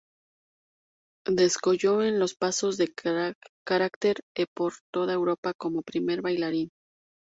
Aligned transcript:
Descolló 1.29 2.01
en 2.01 2.17
los 2.17 2.33
pasos 2.33 2.77
de 2.77 2.91
carácter 3.63 4.21
e 4.35 4.47
por 4.51 4.73
toda 4.91 5.13
Europa 5.13 5.53
como 5.55 5.83
primer 5.83 6.23
bailarín. 6.23 6.71